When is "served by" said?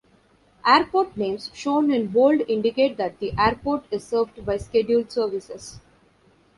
4.03-4.57